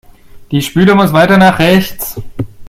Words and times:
Die 0.49 0.63
Spüle 0.63 0.95
muss 0.95 1.13
weiter 1.13 1.37
nach 1.37 1.59
rechts. 1.59 2.19